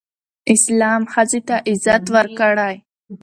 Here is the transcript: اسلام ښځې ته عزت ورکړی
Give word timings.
اسلام 0.53 1.01
ښځې 1.13 1.39
ته 1.47 1.55
عزت 1.69 2.03
ورکړی 2.15 2.75